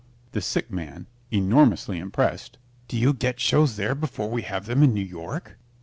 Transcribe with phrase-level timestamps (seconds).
[0.31, 2.57] THE SICK MAN (enormously impressed)
[2.87, 5.59] Do you get shows there before we have them in New York?